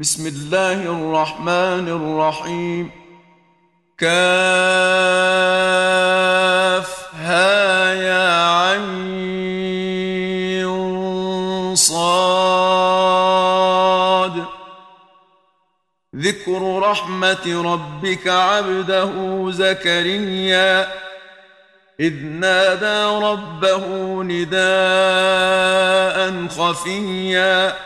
[0.00, 2.90] بسم الله الرحمن الرحيم.
[3.98, 4.16] كاف
[7.14, 8.96] ها يا عين
[11.76, 11.94] صاد.
[16.16, 19.12] ذكر رحمة ربك عبده
[19.50, 20.88] زكريا.
[22.00, 23.86] إذ نادى ربه
[24.22, 24.56] نداء
[26.48, 27.85] خفيا.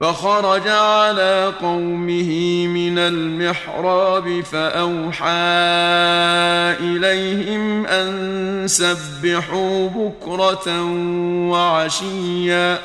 [0.00, 5.28] فخرج على قومه من المحراب فأوحى
[6.80, 10.82] إليهم أن سبحوا بكرة
[11.50, 12.78] وعشيا.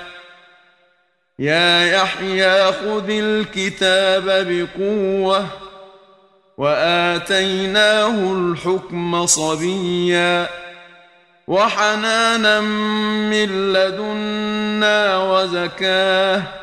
[1.39, 5.45] يا يحيى خذ الكتاب بقوة
[6.57, 10.49] وآتيناه الحكم صبيا.
[11.47, 16.62] وحنانا من لدنا وزكاة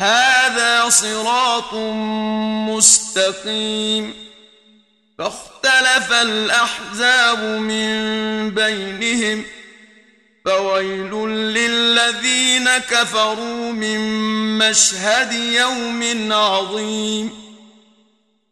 [0.00, 1.74] هذا صراط
[2.68, 4.14] مستقيم.
[5.18, 9.44] فاختلف الأحزاب من بينهم.
[10.44, 13.98] فويل للذين كفروا من
[14.58, 17.46] مشهد يوم عظيم.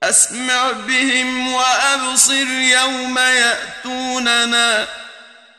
[0.03, 5.04] أسمع بهم وأبصر يوم يأتوننا.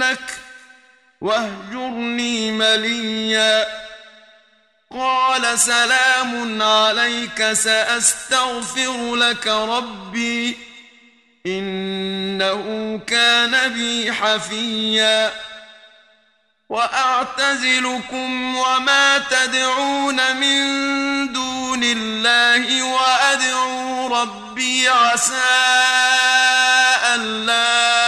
[0.00, 0.34] لأرجمنك
[1.20, 3.66] واهجرني مليا.
[4.90, 10.58] قال سلام عليك سأستغفر لك ربي.
[11.46, 15.32] إنه كان بي حفيا.
[16.68, 20.62] وأعتزلكم وما تدعون من
[21.32, 25.80] دون الله وأدعو ربي عسى
[27.14, 27.99] أكون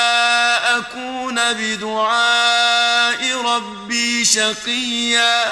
[1.52, 5.44] بدعاء ربي شقيا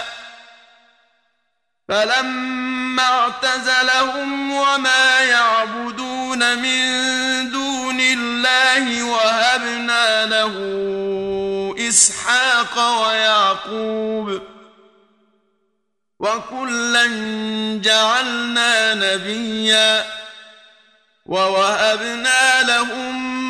[1.88, 10.54] فلما اعتزلهم وما يعبدون من دون الله وهبنا له
[11.88, 14.42] إسحاق ويعقوب
[16.20, 17.06] وكلا
[17.82, 20.04] جعلنا نبيا
[21.26, 23.49] ووهبنا لهم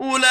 [0.00, 0.24] أولئك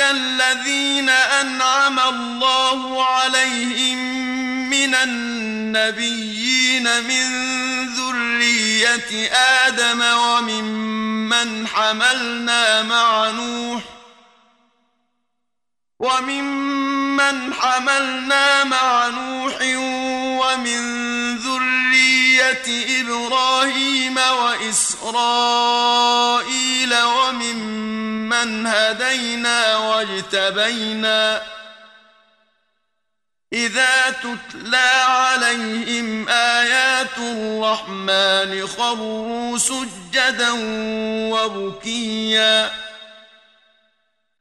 [0.00, 3.98] الذين أنعم الله عليهم
[4.70, 7.26] من النبيين من
[7.86, 13.82] ذرية آدم وممن حملنا مع نوح
[15.98, 19.56] وممن حملنا مع نوح
[20.40, 20.80] ومن
[21.36, 24.85] ذرية إبراهيم وإسرائيل
[27.26, 31.42] وممن هدينا واجتبينا
[33.52, 40.50] إذا تتلى عليهم آيات الرحمن خروا سجدا
[41.32, 42.70] وبكيا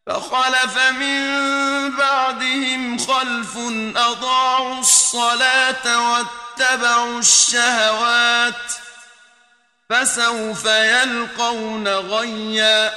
[0.08, 1.22] فخلف من
[1.98, 3.58] بعدهم خلف
[3.96, 8.85] أضاعوا الصلاة واتبعوا الشهوات
[9.89, 12.94] فسوف يلقون غيا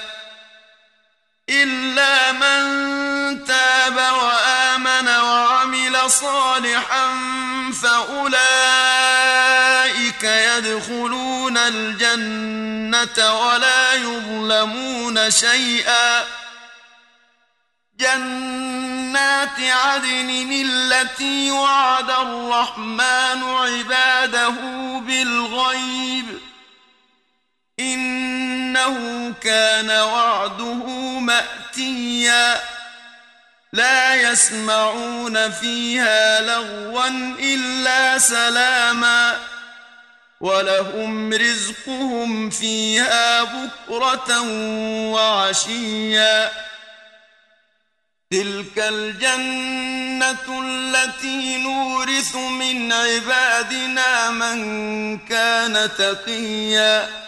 [1.50, 7.08] إلا من تاب وآمن وعمل صالحا
[7.82, 8.38] فأولئك
[10.24, 16.24] يدخلون الجنة ولا يظلمون شيئا
[17.98, 24.54] جنات عدن التي وعد الرحمن عباده
[25.06, 26.47] بالغيب
[27.80, 30.86] إنه كان وعده
[31.18, 32.60] مأتيا.
[33.72, 37.08] لا يسمعون فيها لغوا
[37.38, 39.36] إلا سلاما.
[40.40, 44.40] ولهم رزقهم فيها بكرة
[45.12, 46.50] وعشيا.
[48.30, 57.27] تلك الجنة التي نورث من عبادنا من كان تقيا.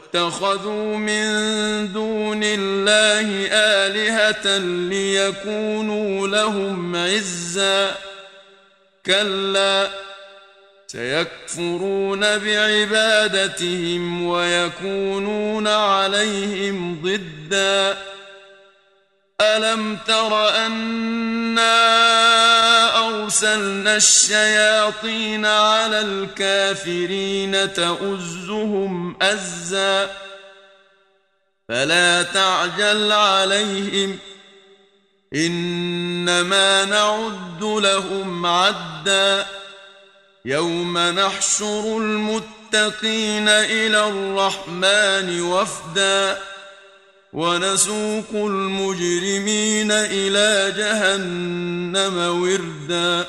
[0.13, 1.23] واتخذوا من
[1.93, 7.95] دون الله آلهة ليكونوا لهم عزا.
[9.05, 9.89] كلا
[10.87, 17.97] سيكفرون بعبادتهم ويكونون عليهم ضدا.
[19.41, 21.71] ألم تر أنا
[23.07, 30.09] أرسلنا الشياطين على الكافرين تؤزهم أزا
[31.69, 34.19] فلا تعجل عليهم
[35.35, 39.45] إنما نعد لهم عدا
[40.45, 46.50] يوم نحشر المتقين إلى الرحمن وفدا
[47.33, 53.27] ونسوق المجرمين إلى جهنم وردا.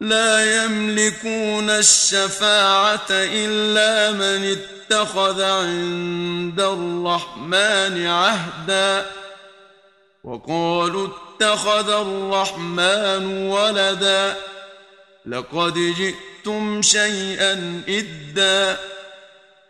[0.00, 9.06] لا يملكون الشفاعة إلا من اتخذ عند الرحمن عهدا.
[10.24, 14.36] وقالوا اتخذ الرحمن ولدا.
[15.26, 18.76] لقد جئتم شيئا إدا.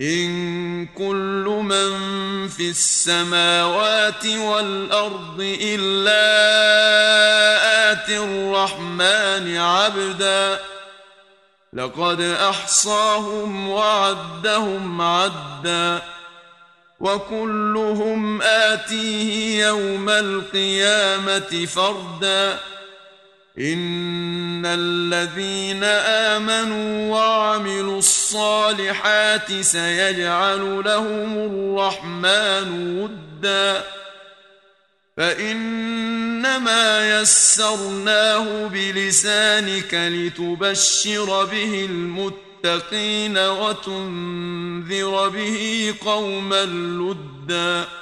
[0.00, 1.98] إن كل من
[2.48, 6.22] في السماوات والأرض إلا
[7.92, 10.60] اتي الرحمن عبدا.
[11.72, 16.02] لقد أحصاهم وعدهم عدا.
[17.00, 22.58] وكلهم آتيه يوم القيامة فردا.
[23.58, 28.21] إن الذين آمنوا وعملوا الصالحات
[29.60, 33.84] سيجعل لهم الرحمن ودا.
[35.16, 48.01] فإنما يسرناه بلسانك لتبشر به المتقين وتنذر به قوما لُدًّا.